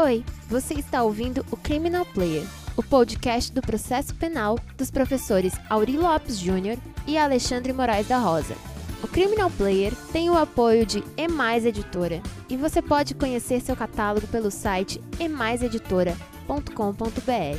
[0.00, 2.44] Oi, você está ouvindo o Criminal Player,
[2.76, 8.54] o podcast do processo penal dos professores Auri Lopes Júnior e Alexandre Moraes da Rosa.
[9.02, 14.28] O Criminal Player tem o apoio de Emais Editora e você pode conhecer seu catálogo
[14.28, 17.58] pelo site emaiseditora.com.br.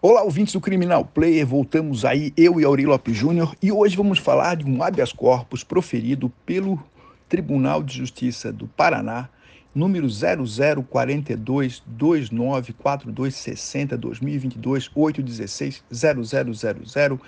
[0.00, 4.20] Olá, ouvintes do Criminal Player, voltamos aí, eu e Auri Lopes Júnior, e hoje vamos
[4.20, 6.80] falar de um habeas corpus proferido pelo
[7.28, 9.28] Tribunal de Justiça do Paraná
[9.76, 17.20] número 0042 294260 2022 816 0000,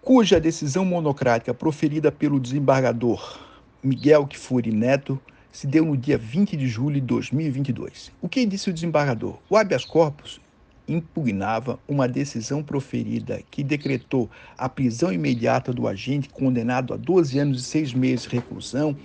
[0.00, 3.38] cuja decisão monocrática proferida pelo desembargador
[3.82, 5.20] Miguel Kifuri Neto
[5.52, 8.12] se deu no dia 20 de julho de 2022.
[8.22, 9.38] O que disse o desembargador?
[9.50, 10.40] O habeas corpus
[10.88, 17.60] impugnava uma decisão proferida que decretou a prisão imediata do agente condenado a 12 anos
[17.60, 18.96] e 6 meses de reclusão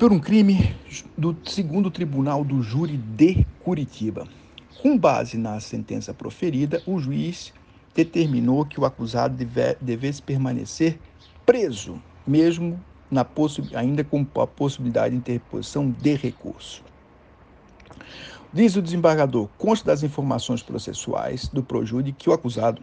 [0.00, 0.74] por um crime
[1.14, 4.26] do segundo tribunal do júri de Curitiba.
[4.80, 7.52] Com base na sentença proferida, o juiz
[7.94, 10.98] determinou que o acusado deve, devesse permanecer
[11.44, 13.26] preso, mesmo na
[13.74, 16.82] ainda com a possibilidade de interposição de recurso.
[18.54, 22.80] Diz o desembargador, consta das informações processuais do Projude que o acusado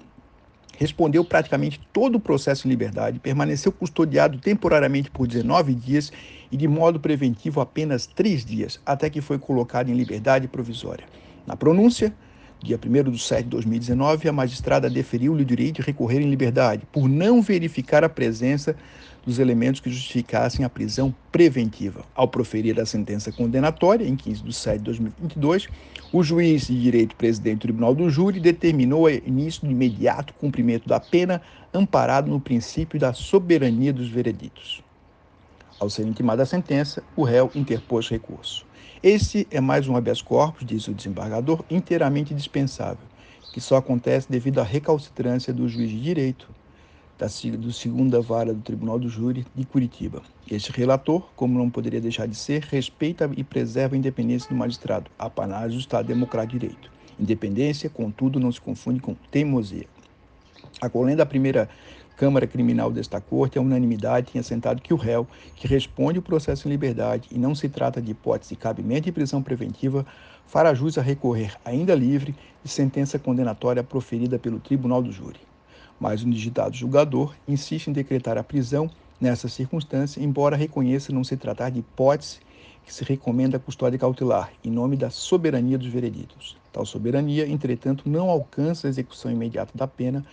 [0.77, 6.11] respondeu praticamente todo o processo em liberdade, permaneceu custodiado temporariamente por 19 dias
[6.51, 11.03] e de modo preventivo apenas três dias, até que foi colocado em liberdade provisória.
[11.47, 12.13] Na pronúncia,
[12.63, 16.83] dia 1 de 7 de 2019, a magistrada deferiu-lhe o direito de recorrer em liberdade,
[16.91, 18.75] por não verificar a presença
[19.25, 22.05] dos elementos que justificassem a prisão preventiva.
[22.15, 25.67] Ao proferir a sentença condenatória, em 15 de 7 de 2022,
[26.11, 30.87] o juiz de direito presidente do Tribunal do Júri determinou o início de imediato cumprimento
[30.87, 31.41] da pena,
[31.73, 34.81] amparado no princípio da soberania dos vereditos.
[35.79, 38.65] Ao ser intimada a sentença, o réu interpôs recurso.
[39.03, 43.05] Esse é mais um habeas corpus, diz o desembargador, inteiramente dispensável,
[43.53, 46.49] que só acontece devido à recalcitrância do juiz de direito
[47.17, 47.25] da
[47.57, 50.21] do segunda vara do Tribunal do Júri de Curitiba.
[50.49, 55.09] Este relator, como não poderia deixar de ser, respeita e preserva a independência do magistrado,
[55.17, 56.91] apanágio do Estado Democrático de Direito.
[57.19, 59.87] Independência, contudo, não se confunde com teimosia.
[60.79, 61.67] A colenda da primeira
[62.15, 66.67] Câmara Criminal desta Corte, a unanimidade tinha assentado que o réu, que responde o processo
[66.67, 70.05] em liberdade e não se trata de hipótese de cabimento e prisão preventiva,
[70.45, 75.39] fará jus a recorrer, ainda livre, de sentença condenatória proferida pelo Tribunal do Júri
[75.99, 81.35] mas o digitado julgador insiste em decretar a prisão nessa circunstância, embora reconheça não se
[81.35, 82.39] tratar de hipótese
[82.85, 86.55] que se recomenda a custódia cautelar, em nome da soberania dos vereditos.
[86.71, 90.25] Tal soberania, entretanto, não alcança a execução imediata da pena,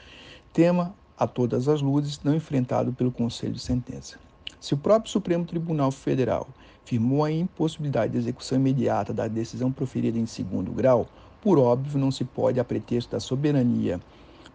[0.53, 4.19] tema a todas as luzes não enfrentado pelo Conselho de Sentença.
[4.61, 6.47] Se o próprio Supremo Tribunal Federal
[6.85, 11.09] firmou a impossibilidade de execução imediata da decisão proferida em segundo grau,
[11.41, 14.01] por óbvio, não se pode, a pretexto da soberania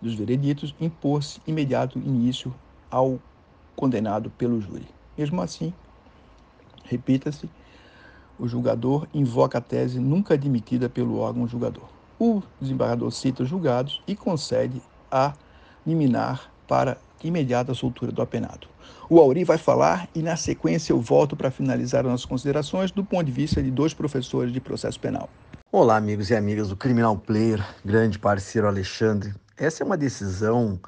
[0.02, 2.54] dos vereditos, impor-se imediato início
[2.90, 3.20] ao
[3.76, 4.88] condenado pelo júri.
[5.18, 5.74] Mesmo assim,
[6.84, 7.50] repita-se,
[8.38, 11.90] o julgador invoca a tese nunca admitida pelo órgão julgador.
[12.18, 15.34] O desembargador cita os julgados e concede a
[15.86, 18.68] liminar para imediata soltura do apenado.
[19.10, 23.04] O Auri vai falar e, na sequência, eu volto para finalizar as nossas considerações do
[23.04, 25.30] ponto de vista de dois professores de processo penal.
[25.72, 29.34] Olá, amigos e amigas do Criminal Player, grande parceiro Alexandre.
[29.60, 30.80] Essa é uma decisão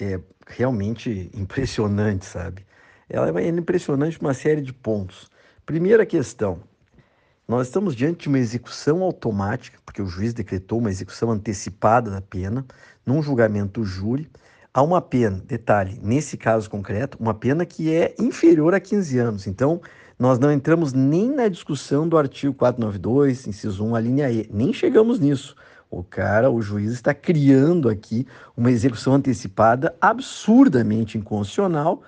[0.00, 2.66] é, realmente impressionante, sabe?
[3.08, 5.30] Ela é impressionante uma série de pontos.
[5.64, 6.60] Primeira questão:
[7.46, 12.20] nós estamos diante de uma execução automática, porque o juiz decretou uma execução antecipada da
[12.20, 12.66] pena,
[13.06, 14.28] num julgamento do júri,
[14.74, 19.46] a uma pena, detalhe, nesse caso concreto, uma pena que é inferior a 15 anos.
[19.46, 19.80] Então,
[20.18, 24.72] nós não entramos nem na discussão do artigo 492, inciso 1, a linha E, nem
[24.72, 25.54] chegamos nisso.
[25.90, 28.26] O cara, o juiz está criando aqui
[28.56, 32.02] uma execução antecipada absurdamente inconstitucional,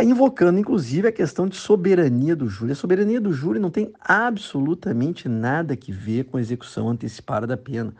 [0.00, 2.72] invocando inclusive a questão de soberania do júri.
[2.72, 7.56] A soberania do júri não tem absolutamente nada que ver com a execução antecipada da
[7.56, 7.94] pena.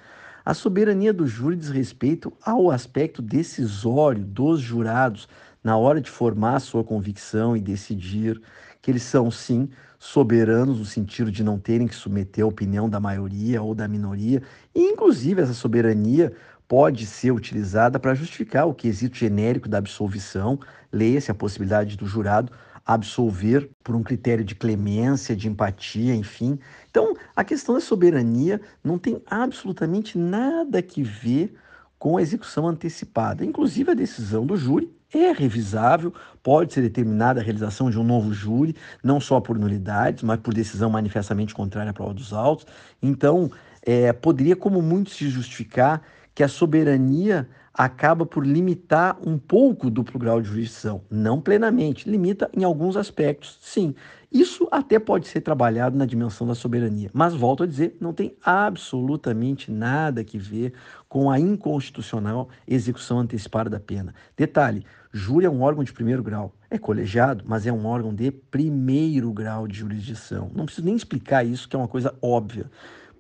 [0.44, 5.28] A soberania do júri diz respeito ao aspecto decisório dos jurados
[5.62, 8.40] na hora de formar sua convicção e decidir
[8.80, 9.68] que eles são, sim,
[10.02, 14.42] soberanos no sentido de não terem que submeter a opinião da maioria ou da minoria,
[14.74, 16.32] e inclusive essa soberania
[16.66, 20.58] pode ser utilizada para justificar o quesito genérico da absolvição,
[20.92, 22.52] leia-se a possibilidade do jurado
[22.84, 26.58] absolver por um critério de clemência, de empatia, enfim.
[26.90, 31.54] Então, a questão da soberania não tem absolutamente nada que ver
[31.96, 33.44] com a execução antecipada.
[33.44, 36.12] Inclusive, a decisão do júri é revisável,
[36.42, 40.54] pode ser determinada a realização de um novo júri, não só por nulidades, mas por
[40.54, 42.66] decisão manifestamente contrária à prova dos autos.
[43.02, 43.50] Então,
[43.84, 46.02] é, poderia, como muito, se justificar
[46.34, 52.08] que a soberania acaba por limitar um pouco o duplo grau de jurisdição, não plenamente,
[52.08, 53.94] limita em alguns aspectos, sim.
[54.30, 58.34] Isso até pode ser trabalhado na dimensão da soberania, mas volto a dizer, não tem
[58.42, 60.72] absolutamente nada que ver
[61.06, 64.14] com a inconstitucional execução antecipada da pena.
[64.34, 68.30] Detalhe: júri é um órgão de primeiro grau, é colegiado, mas é um órgão de
[68.30, 70.50] primeiro grau de jurisdição.
[70.54, 72.70] Não preciso nem explicar isso, que é uma coisa óbvia.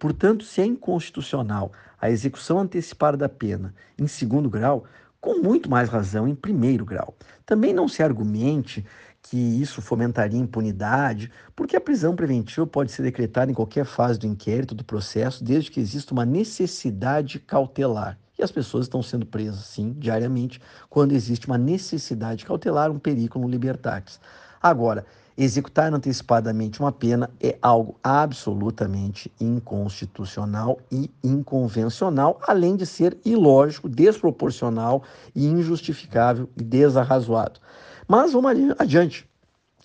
[0.02, 1.70] Portanto, se é inconstitucional
[2.00, 4.82] a execução antecipada da pena em segundo grau,
[5.20, 7.14] com muito mais razão em primeiro grau.
[7.46, 8.84] Também não se argumente
[9.22, 14.26] que isso fomentaria impunidade, porque a prisão preventiva pode ser decretada em qualquer fase do
[14.26, 18.18] inquérito, do processo, desde que exista uma necessidade cautelar.
[18.36, 20.60] E as pessoas estão sendo presas, sim, diariamente,
[20.90, 24.18] quando existe uma necessidade cautelar, um perigo libertatis.
[24.60, 33.88] Agora, executar antecipadamente uma pena é algo absolutamente inconstitucional e inconvencional, além de ser ilógico,
[33.88, 35.02] desproporcional
[35.34, 37.60] e injustificável e desarrazoado.
[38.06, 39.31] Mas vamos adiante.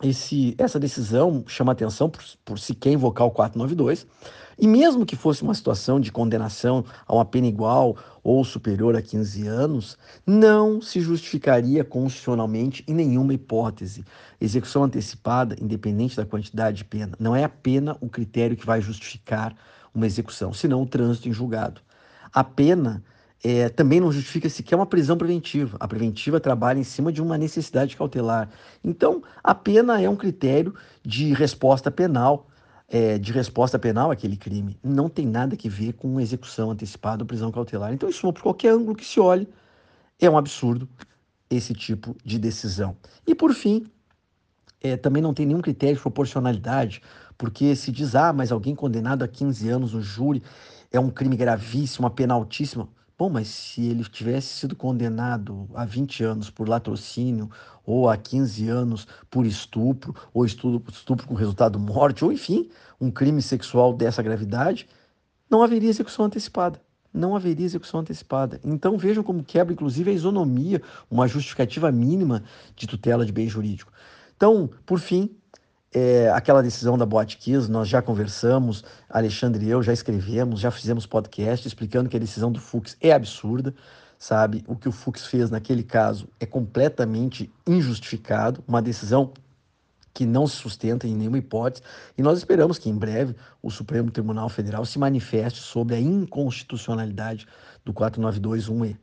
[0.01, 4.05] Esse, essa decisão chama atenção por, por se quer invocar o 492,
[4.59, 9.01] e mesmo que fosse uma situação de condenação a uma pena igual ou superior a
[9.01, 14.05] 15 anos, não se justificaria constitucionalmente em nenhuma hipótese.
[14.39, 18.81] Execução antecipada, independente da quantidade de pena, não é a pena o critério que vai
[18.81, 19.55] justificar
[19.93, 21.81] uma execução, senão o trânsito em julgado.
[22.31, 23.03] A pena
[23.43, 25.77] é, também não justifica sequer uma prisão preventiva.
[25.79, 28.49] A preventiva trabalha em cima de uma necessidade cautelar.
[28.83, 30.73] Então, a pena é um critério
[31.03, 32.47] de resposta penal
[32.87, 37.27] é, de resposta penal àquele crime não tem nada que ver com execução antecipada ou
[37.27, 37.93] prisão cautelar.
[37.93, 39.47] Então, isso, por qualquer ângulo que se olhe,
[40.19, 40.87] é um absurdo
[41.49, 42.95] esse tipo de decisão.
[43.25, 43.87] E, por fim,
[44.81, 47.01] é, também não tem nenhum critério de proporcionalidade,
[47.37, 50.41] porque se diz, ah, mas alguém condenado a 15 anos no júri
[50.91, 52.87] é um crime gravíssimo, uma pena altíssima.
[53.17, 57.49] Bom, mas se ele tivesse sido condenado a 20 anos por latrocínio,
[57.83, 62.69] ou a 15 anos por estupro, ou estupro, estupro com resultado morte, ou enfim,
[63.01, 64.87] um crime sexual dessa gravidade,
[65.49, 66.79] não haveria execução antecipada.
[67.11, 68.59] Não haveria execução antecipada.
[68.63, 70.79] Então vejam como quebra, inclusive, a isonomia,
[71.09, 72.43] uma justificativa mínima
[72.75, 73.91] de tutela de bem jurídico.
[74.35, 75.35] Então, por fim,
[75.93, 80.69] é, aquela decisão da Boate Kiss, nós já conversamos, Alexandre e eu já escrevemos, já
[80.69, 83.73] fizemos podcast explicando que a decisão do Fux é absurda,
[84.19, 84.63] sabe?
[84.67, 89.33] O que o Fux fez naquele caso é completamente injustificado, uma decisão
[90.13, 91.83] que não se sustenta em nenhuma hipótese,
[92.17, 97.47] e nós esperamos que em breve o Supremo Tribunal Federal se manifeste sobre a inconstitucionalidade
[97.85, 98.97] do 492-1E.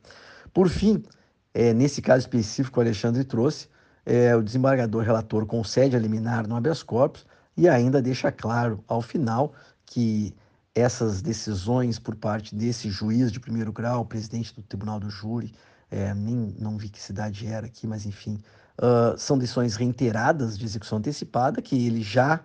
[0.53, 1.01] Por fim,
[1.53, 3.69] é, nesse caso específico que o Alexandre trouxe,
[4.05, 7.25] é, o desembargador relator concede a liminar no habeas corpus
[7.57, 9.53] e ainda deixa claro ao final
[9.85, 10.33] que
[10.73, 15.53] essas decisões por parte desse juiz de primeiro grau, presidente do tribunal do júri,
[15.89, 18.41] é, nem não vi que cidade era aqui, mas enfim,
[18.77, 22.41] uh, são decisões reiteradas de execução antecipada que ele já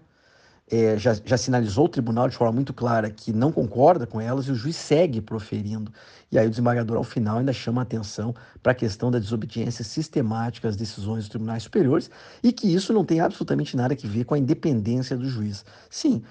[0.71, 4.47] é, já, já sinalizou o tribunal de forma muito clara que não concorda com elas
[4.47, 5.93] e o juiz segue proferindo.
[6.31, 9.85] E aí o desembargador, ao final, ainda chama a atenção para a questão da desobediência
[9.85, 12.09] sistemática às decisões dos tribunais superiores
[12.43, 15.65] e que isso não tem absolutamente nada a ver com a independência do juiz.
[15.91, 16.23] Sim,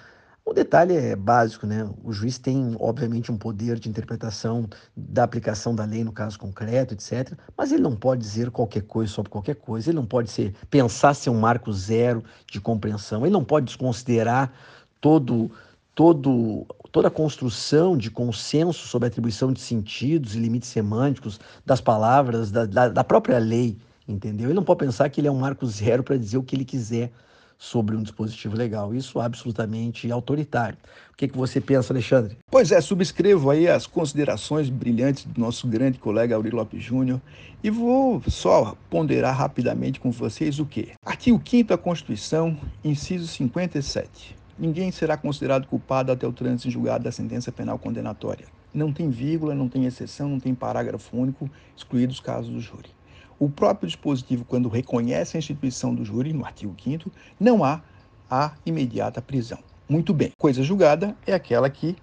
[0.50, 1.88] o detalhe é básico, né?
[2.04, 6.96] O juiz tem, obviamente, um poder de interpretação da aplicação da lei no caso concreto,
[6.96, 7.34] etc.
[7.56, 9.92] Mas ele não pode dizer qualquer coisa sobre qualquer coisa.
[9.92, 13.24] Ele não pode ser pensar ser um marco zero de compreensão.
[13.24, 14.52] Ele não pode desconsiderar
[15.00, 15.52] todo,
[15.94, 21.80] todo, toda a construção de consenso sobre a atribuição de sentidos e limites semânticos das
[21.80, 23.78] palavras da, da, da própria lei,
[24.08, 24.48] entendeu?
[24.48, 26.66] Ele não pode pensar que ele é um marco zero para dizer o que ele
[26.66, 27.12] quiser
[27.60, 28.96] sobre um dispositivo legal.
[28.96, 30.78] Isso é absolutamente autoritário.
[31.12, 32.38] O que, que você pensa, Alexandre?
[32.50, 37.22] Pois é, subscrevo aí as considerações brilhantes do nosso grande colega Aurélio Lopes Júnior
[37.62, 40.94] e vou só ponderar rapidamente com vocês o que?
[41.06, 44.38] Artigo 5 da Constituição, inciso 57.
[44.58, 48.46] Ninguém será considerado culpado até o trânsito em julgado da sentença penal condenatória.
[48.74, 52.99] Não tem vírgula, não tem exceção, não tem parágrafo único, excluídos os casos do júri.
[53.40, 57.82] O próprio dispositivo, quando reconhece a instituição do júri, no artigo 5 não há
[58.30, 59.60] a imediata prisão.
[59.88, 60.32] Muito bem.
[60.38, 61.96] Coisa julgada é aquela que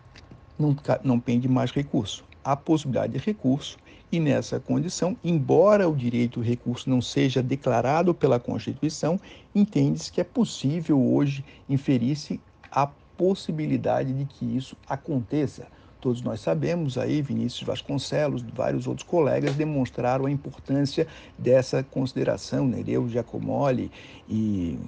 [0.58, 0.74] não,
[1.04, 2.24] não pende mais recurso.
[2.42, 3.76] Há possibilidade de recurso
[4.10, 9.20] e nessa condição, embora o direito ao recurso não seja declarado pela Constituição,
[9.54, 12.40] entende-se que é possível hoje inferir-se
[12.70, 15.66] a possibilidade de que isso aconteça
[16.00, 21.06] Todos nós sabemos aí, Vinícius Vasconcelos, vários outros colegas demonstraram a importância
[21.38, 23.90] dessa consideração, Nereu Giacomoli
[24.28, 24.78] e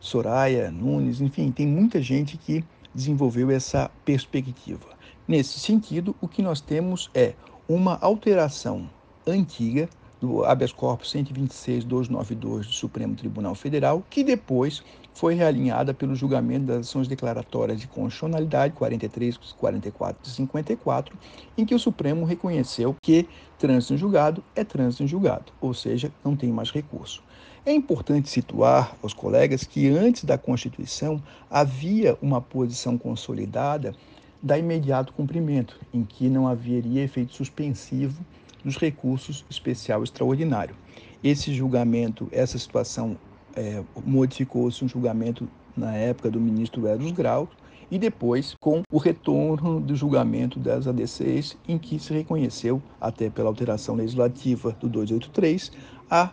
[0.00, 4.94] Soraya Nunes, enfim, tem muita gente que desenvolveu essa perspectiva.
[5.26, 7.34] Nesse sentido, o que nós temos é
[7.68, 8.88] uma alteração
[9.26, 9.88] antiga
[10.24, 16.88] do habeas corpus 126.292 do Supremo Tribunal Federal, que depois foi realinhada pelo julgamento das
[16.88, 21.18] ações declaratórias de constitucionalidade 43, 44 e 54,
[21.58, 23.28] em que o Supremo reconheceu que
[23.58, 27.22] trânsito em julgado é trânsito em julgado, ou seja, não tem mais recurso.
[27.66, 33.94] É importante situar aos colegas que antes da Constituição havia uma posição consolidada
[34.42, 38.24] da imediato cumprimento, em que não haveria efeito suspensivo
[38.64, 40.74] dos recursos especial extraordinário.
[41.22, 43.16] Esse julgamento, essa situação
[43.54, 47.48] é, modificou-se um julgamento na época do ministro Eros Grau
[47.90, 53.48] e depois com o retorno do julgamento das ADCs, em que se reconheceu, até pela
[53.48, 55.70] alteração legislativa do 283,
[56.10, 56.30] a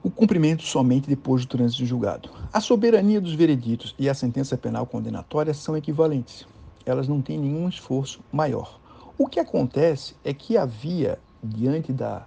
[0.00, 2.30] o cumprimento somente depois do trânsito julgado.
[2.52, 6.46] A soberania dos vereditos e a sentença penal condenatória são equivalentes.
[6.86, 8.80] Elas não têm nenhum esforço maior.
[9.18, 12.24] O que acontece é que havia, diante da,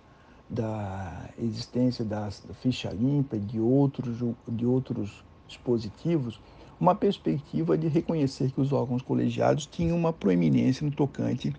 [0.49, 2.29] da existência da,
[2.59, 6.41] ficha limpa e de outros, de outros dispositivos,
[6.77, 11.55] uma perspectiva de reconhecer que os órgãos colegiados tinham uma proeminência no tocante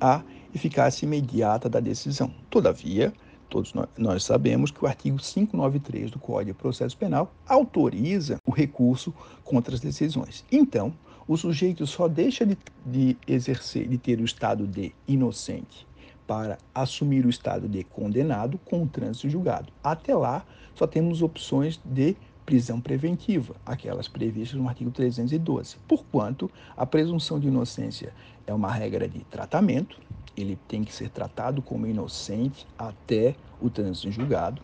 [0.00, 0.22] à
[0.54, 2.32] eficácia imediata da decisão.
[2.48, 3.12] Todavia,
[3.50, 9.12] todos nós sabemos que o artigo 593 do Código de Processo Penal autoriza o recurso
[9.42, 10.44] contra as decisões.
[10.52, 10.94] Então,
[11.28, 15.86] o sujeito só deixa de, de exercer, de ter o estado de inocente
[16.26, 19.72] para assumir o estado de condenado com o trânsito julgado.
[19.82, 25.76] Até lá, só temos opções de prisão preventiva, aquelas previstas no artigo 312.
[25.88, 28.12] Porquanto a presunção de inocência
[28.46, 30.00] é uma regra de tratamento,
[30.36, 34.62] ele tem que ser tratado como inocente até o trânsito julgado.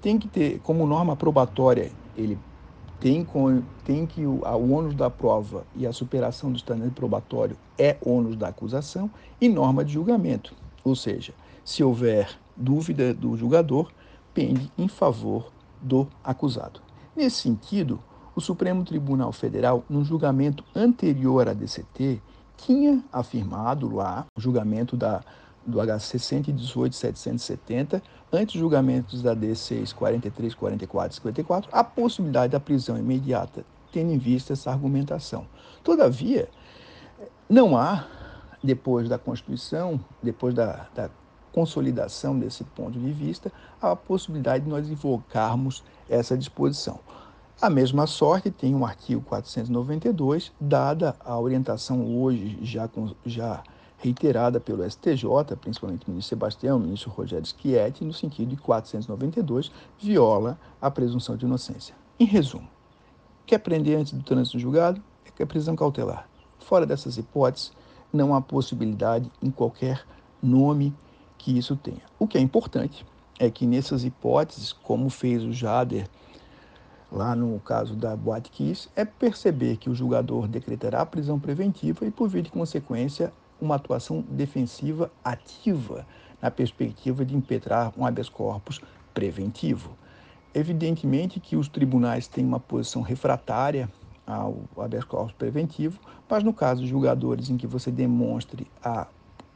[0.00, 2.38] Tem que ter como norma probatória, ele
[3.02, 7.56] tem, com, tem que o, o ônus da prova e a superação do standard probatório
[7.76, 10.54] é ônus da acusação e norma de julgamento.
[10.84, 13.90] Ou seja, se houver dúvida do julgador,
[14.32, 16.80] pende em favor do acusado.
[17.16, 17.98] Nesse sentido,
[18.36, 22.22] o Supremo Tribunal Federal, no julgamento anterior à DCT,
[22.56, 25.22] tinha afirmado lá, o julgamento da
[25.64, 32.60] do HC 118, 770, antes julgamentos da D6, 43, 44 e 54, a possibilidade da
[32.60, 35.46] prisão imediata, tendo em vista essa argumentação.
[35.84, 36.48] Todavia,
[37.48, 38.06] não há,
[38.64, 41.10] depois da Constituição, depois da, da
[41.52, 46.98] consolidação desse ponto de vista, a possibilidade de nós invocarmos essa disposição.
[47.60, 52.88] A mesma sorte tem o artigo 492, dada a orientação hoje já,
[53.26, 53.62] já
[54.02, 59.70] reiterada pelo STJ, principalmente o ministro Sebastião, o ministro Rogério Schietti, no sentido de 492,
[59.98, 61.94] viola a presunção de inocência.
[62.18, 62.68] Em resumo,
[63.46, 65.00] quer prender antes do trânsito julgado?
[65.38, 66.28] É prisão cautelar.
[66.60, 67.72] Fora dessas hipóteses,
[68.12, 70.04] não há possibilidade em qualquer
[70.40, 70.94] nome
[71.36, 72.02] que isso tenha.
[72.16, 73.04] O que é importante
[73.40, 76.08] é que nessas hipóteses, como fez o Jader
[77.10, 82.06] lá no caso da Boate Kiss, é perceber que o julgador decretará a prisão preventiva
[82.06, 86.04] e, por via de consequência, uma atuação defensiva ativa
[86.40, 88.80] na perspectiva de impetrar um habeas corpus
[89.14, 89.96] preventivo.
[90.52, 93.88] Evidentemente que os tribunais têm uma posição refratária
[94.26, 99.06] ao habeas corpus preventivo, mas no caso de julgadores em que você demonstre a,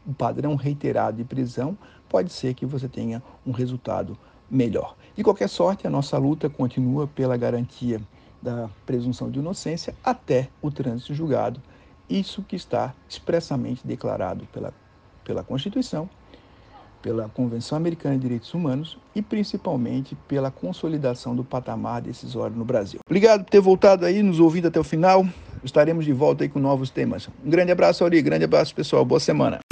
[0.06, 1.76] um padrão reiterado de prisão,
[2.08, 4.16] pode ser que você tenha um resultado
[4.48, 4.94] melhor.
[5.16, 8.00] De qualquer sorte, a nossa luta continua pela garantia
[8.40, 11.60] da presunção de inocência até o trânsito julgado
[12.08, 14.72] isso que está expressamente declarado pela,
[15.24, 16.08] pela Constituição,
[17.02, 23.00] pela Convenção Americana de Direitos Humanos e principalmente pela consolidação do patamar decisório no Brasil.
[23.06, 25.26] Obrigado por ter voltado aí, nos ouvindo até o final.
[25.62, 27.28] Estaremos de volta aí com novos temas.
[27.44, 28.22] Um grande abraço, Auri.
[28.22, 29.04] Grande abraço, pessoal.
[29.04, 29.65] Boa semana.